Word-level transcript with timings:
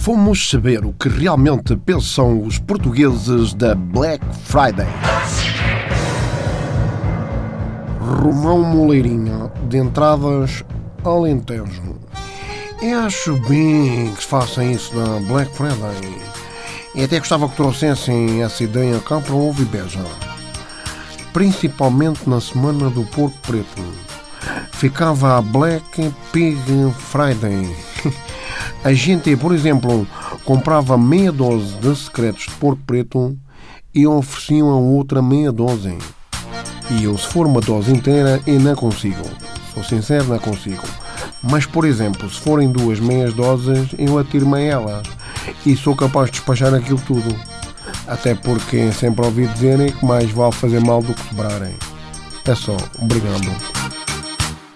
Fomos 0.00 0.50
saber 0.50 0.84
o 0.84 0.92
que 0.92 1.08
realmente 1.08 1.74
pensam 1.76 2.42
os 2.42 2.58
portugueses 2.58 3.52
da 3.54 3.74
Black 3.74 4.24
Friday. 4.44 4.86
Romão 8.00 8.62
Moleirinha, 8.62 9.50
de 9.68 9.78
entradas 9.78 10.62
Alentejo. 11.04 11.96
Eu 12.80 13.00
acho 13.00 13.36
bem 13.48 14.12
que 14.14 14.22
se 14.22 14.28
façam 14.28 14.70
isso 14.70 14.96
na 14.96 15.18
Black 15.26 15.52
Friday. 15.56 16.18
E 16.94 17.02
até 17.02 17.18
gostava 17.18 17.48
que 17.48 17.56
trouxessem 17.56 18.42
essa 18.42 18.62
ideia 18.62 19.00
cá 19.00 19.20
para 19.20 19.34
o 19.34 19.52
Beja. 19.52 20.04
Principalmente 21.32 22.28
na 22.28 22.40
semana 22.40 22.90
do 22.90 23.02
Porco 23.06 23.36
Preto. 23.42 23.82
Ficava 24.70 25.38
a 25.38 25.42
Black 25.42 26.14
Pig 26.32 26.60
Friday. 26.96 27.74
A 28.86 28.92
gente, 28.92 29.36
por 29.36 29.52
exemplo, 29.52 30.06
comprava 30.44 30.96
meia 30.96 31.32
dose 31.32 31.74
de 31.78 31.96
secretos 31.96 32.44
de 32.44 32.52
porco 32.52 32.80
preto 32.86 33.36
e 33.92 34.06
ofereciam 34.06 34.70
a 34.70 34.76
outra 34.76 35.20
meia 35.20 35.50
dose. 35.50 35.98
E 36.92 37.02
eu, 37.02 37.18
se 37.18 37.26
for 37.26 37.48
uma 37.48 37.60
dose 37.60 37.92
inteira, 37.92 38.40
eu 38.46 38.60
não 38.60 38.76
consigo. 38.76 39.24
Sou 39.74 39.82
sincero, 39.82 40.26
não 40.26 40.38
consigo. 40.38 40.84
Mas, 41.42 41.66
por 41.66 41.84
exemplo, 41.84 42.30
se 42.30 42.38
forem 42.38 42.70
duas 42.70 43.00
meias 43.00 43.34
doses, 43.34 43.88
eu 43.98 44.20
atiro-me 44.20 44.54
a 44.54 44.60
elas. 44.60 45.08
E 45.66 45.76
sou 45.76 45.96
capaz 45.96 46.26
de 46.26 46.36
despachar 46.36 46.72
aquilo 46.72 47.00
tudo. 47.08 47.34
Até 48.06 48.36
porque 48.36 48.92
sempre 48.92 49.26
ouvi 49.26 49.48
dizerem 49.48 49.90
que 49.90 50.06
mais 50.06 50.30
vale 50.30 50.52
fazer 50.52 50.78
mal 50.78 51.02
do 51.02 51.12
que 51.12 51.28
sobrarem. 51.28 51.74
É 52.44 52.54
só. 52.54 52.76
Obrigado. 53.02 53.50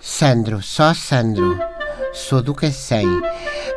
Sandro, 0.00 0.60
só 0.60 0.92
Sandro. 0.92 1.56
Sou 2.12 2.42
do 2.42 2.52
Cacém. 2.52 3.06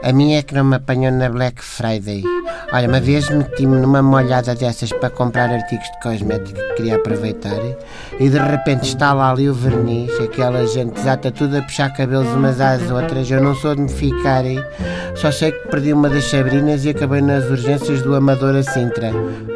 A 0.06 0.14
minha 0.14 0.38
é 0.38 0.44
que 0.44 0.54
não 0.54 0.64
me 0.64 0.76
apanhou 0.76 1.12
na 1.12 1.28
Black 1.28 1.64
Friday. 1.64 2.24
Olha, 2.72 2.88
uma 2.88 3.00
vez 3.00 3.28
meti-me 3.28 3.78
numa 3.78 4.04
molhada 4.04 4.54
dessas 4.54 4.92
para 4.92 5.10
comprar 5.10 5.50
artigos 5.50 5.88
de 5.88 6.00
cosmética 6.00 6.62
que 6.62 6.76
queria 6.76 6.98
aproveitar 6.98 7.58
e 8.20 8.30
de 8.30 8.38
repente 8.38 8.84
está 8.84 9.14
lá 9.14 9.32
ali 9.32 9.50
o 9.50 9.54
verniz, 9.56 10.12
aquela 10.20 10.64
gente 10.68 10.94
desata 10.94 11.32
tudo 11.32 11.58
a 11.58 11.62
puxar 11.64 11.92
cabelos 11.92 12.28
umas 12.28 12.62
às 12.62 12.92
outras. 12.92 13.32
Eu 13.32 13.42
não 13.42 13.56
sou 13.56 13.74
de 13.74 13.82
me 13.82 13.90
ficar, 13.90 14.44
só 15.16 15.32
sei 15.32 15.52
que 15.52 15.70
perdi 15.70 15.92
uma 15.92 16.08
das 16.08 16.26
sabrinas 16.26 16.86
e 16.86 16.90
acabei 16.90 17.22
nas 17.22 17.46
urgências 17.46 18.04
do 18.04 18.14
Amador 18.14 18.56
a 18.56 18.62
Sintra. 18.62 19.12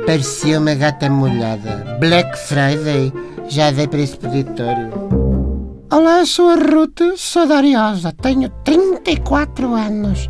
Parecia 0.07 0.57
uma 0.57 0.73
gata 0.73 1.07
molhada. 1.11 1.97
Black 1.99 2.35
Friday, 2.39 3.13
já 3.47 3.69
dei 3.69 3.87
para 3.87 3.99
esse 3.99 4.17
peditório. 4.17 5.18
Olá, 5.91 6.23
sou 6.23 6.49
a 6.49 6.53
Ruth, 6.53 7.01
Ariosa, 7.51 8.11
tenho 8.11 8.47
34 8.63 9.73
anos. 9.73 10.29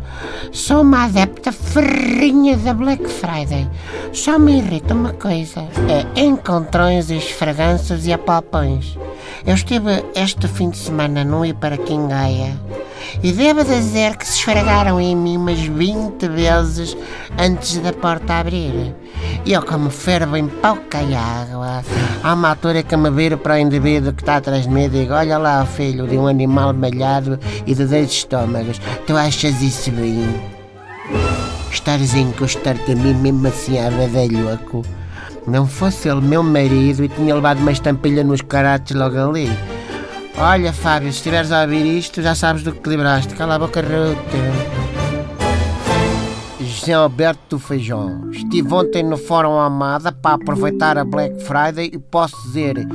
Sou 0.50 0.80
uma 0.80 1.04
adepta 1.04 1.52
ferrinha 1.52 2.56
da 2.56 2.72
Black 2.72 3.06
Friday. 3.06 3.68
Só 4.10 4.38
me 4.38 4.56
irrita 4.56 4.94
uma 4.94 5.12
coisa: 5.12 5.60
é 6.16 6.20
encontrões, 6.22 7.10
esfraganças 7.10 8.06
e 8.06 8.12
apalpões. 8.12 8.96
Eu 9.46 9.54
estive 9.54 10.02
este 10.14 10.48
fim 10.48 10.70
de 10.70 10.78
semana 10.78 11.24
no 11.24 11.44
ir 11.44 11.54
para 11.54 11.76
Quingaia 11.76 12.58
e 13.22 13.32
devo 13.32 13.64
dizer 13.64 14.16
que 14.16 14.26
se 14.26 14.38
esfregaram 14.38 15.00
em 15.00 15.16
mim 15.16 15.36
umas 15.36 15.60
20 15.60 16.28
vezes 16.28 16.96
antes 17.38 17.76
da 17.78 17.92
porta 17.92 18.34
abrir. 18.34 18.94
E 19.44 19.52
eu, 19.52 19.62
como 19.62 19.90
fervo 19.90 20.36
em 20.36 20.48
pouca 20.48 20.98
água, 20.98 21.82
há 22.22 22.34
uma 22.34 22.50
altura 22.50 22.82
que 22.82 22.96
me 22.96 23.10
viro 23.10 23.38
para 23.38 23.54
o 23.54 23.58
indivíduo 23.58 24.12
que 24.12 24.22
está 24.22 24.36
atrás 24.36 24.64
de 24.64 24.68
mim 24.70 24.84
e 24.84 24.88
digo: 24.88 25.12
Olha 25.12 25.38
lá, 25.38 25.64
filho 25.64 26.06
de 26.06 26.16
um 26.16 26.26
animal 26.26 26.72
malhado 26.72 27.38
e 27.66 27.74
de 27.74 27.84
dois 27.86 28.10
estômagos, 28.10 28.80
tu 29.06 29.16
achas 29.16 29.60
isso 29.62 29.90
bem? 29.92 30.24
Estares 31.70 32.14
a 32.14 32.18
encostar-te 32.18 32.92
a 32.92 32.96
mim 32.96 33.14
mesmo 33.14 33.46
assim 33.46 33.78
a 33.78 33.88
louco. 33.88 34.82
Não 35.46 35.66
fosse 35.66 36.08
ele 36.08 36.20
meu 36.20 36.42
marido 36.42 37.02
e 37.04 37.08
tinha 37.08 37.34
levado 37.34 37.58
uma 37.58 37.72
estampilha 37.72 38.22
nos 38.22 38.42
carates 38.42 38.94
logo 38.94 39.16
ali. 39.16 39.48
Olha, 40.42 40.72
Fábio, 40.72 41.12
se 41.12 41.18
estiveres 41.18 41.52
a 41.52 41.60
ouvir 41.60 41.84
isto, 41.84 42.22
já 42.22 42.34
sabes 42.34 42.62
do 42.62 42.72
que 42.72 42.80
te 42.80 42.88
libraste. 42.88 43.34
Cala 43.34 43.56
a 43.56 43.58
boca, 43.58 43.82
Ruth. 43.82 44.16
José 46.58 46.94
Alberto 46.94 47.58
Feijão. 47.58 48.30
Estive 48.30 48.72
ontem 48.72 49.02
no 49.02 49.18
Fórum 49.18 49.58
Amada 49.58 50.10
para 50.10 50.36
aproveitar 50.36 50.96
a 50.96 51.04
Black 51.04 51.44
Friday 51.44 51.90
e 51.92 51.98
posso 51.98 52.34
dizer, 52.46 52.88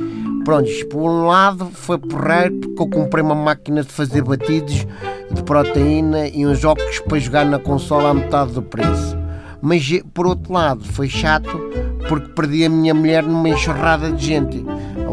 pronto, 0.44 0.68
por 0.90 1.08
um 1.08 1.26
lado 1.26 1.70
foi 1.72 1.98
porreiro 1.98 2.58
porque 2.58 2.82
eu 2.82 2.88
comprei 2.88 3.22
uma 3.22 3.36
máquina 3.36 3.84
de 3.84 3.92
fazer 3.92 4.22
batidos 4.22 4.84
de 5.30 5.42
proteína 5.44 6.26
e 6.26 6.44
uns 6.44 6.64
óculos 6.64 6.98
para 6.98 7.20
jogar 7.20 7.46
na 7.46 7.60
consola 7.60 8.10
à 8.10 8.14
metade 8.14 8.54
do 8.54 8.62
preço. 8.62 9.16
Mas 9.62 9.88
por 10.12 10.26
outro 10.26 10.52
lado 10.52 10.82
foi 10.82 11.08
chato 11.08 11.60
porque 12.08 12.28
perdi 12.28 12.64
a 12.64 12.68
minha 12.68 12.92
mulher 12.92 13.22
numa 13.22 13.48
enxurrada 13.48 14.10
de 14.10 14.26
gente. 14.26 14.64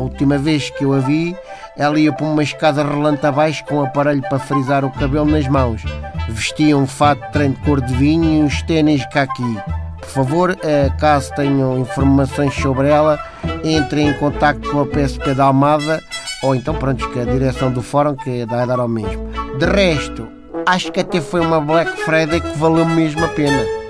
Última 0.03 0.38
vez 0.38 0.69
que 0.69 0.84
eu 0.84 0.94
a 0.94 1.00
vi, 1.00 1.36
ela 1.78 1.97
ia 1.97 2.12
por 2.12 2.25
uma 2.25 2.44
escada 2.44 2.84
relante 2.84 3.25
abaixo 3.25 3.64
com 3.66 3.75
um 3.75 3.86
aparelho 3.86 4.22
para 4.22 4.38
frisar 4.38 4.84
o 4.84 4.91
cabelo 4.91 5.25
nas 5.25 5.47
mãos. 5.47 5.81
Vestia 6.28 6.78
um 6.78 6.86
fato 6.86 7.25
de 7.25 7.31
treino 7.31 7.56
de 7.56 7.62
cor 7.62 7.80
de 7.80 7.94
vinho 7.94 8.25
e 8.25 8.44
uns 8.44 8.62
tênis 8.64 9.06
caqui. 9.14 9.58
Por 10.00 10.09
favor, 10.09 10.58
eh, 10.62 10.91
caso 11.00 11.34
tenham 11.36 11.80
informações 11.80 12.53
sobre 12.53 12.90
ela, 12.90 13.18
entrem 13.64 14.09
em 14.09 14.14
contato 14.16 14.69
com 14.69 14.81
a 14.81 14.86
PSP 14.86 15.34
da 15.34 15.46
Almada 15.46 16.02
ou 16.44 16.53
então, 16.53 16.75
pronto, 16.75 17.09
com 17.09 17.20
a 17.22 17.24
direção 17.24 17.72
do 17.72 17.81
fórum 17.81 18.16
que 18.16 18.46
dá 18.46 18.66
dar 18.66 18.81
ao 18.81 18.90
mesmo. 18.90 19.25
De 19.58 19.66
resto, 19.66 20.28
acho 20.66 20.91
que 20.91 21.00
até 21.00 21.22
foi 21.22 21.40
uma 21.40 21.62
Black 21.62 21.90
Friday 22.02 22.41
que 22.41 22.58
valeu 22.58 22.85
mesmo 22.85 23.24
a 23.24 23.30
pena. 23.30 23.82